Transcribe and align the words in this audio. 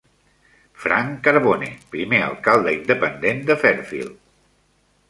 Frank 0.85 1.19
Carbone, 1.27 1.69
primer 1.91 2.23
alcalde 2.31 2.75
independent 2.81 3.47
de 3.53 3.59
Fairfield. 3.67 4.19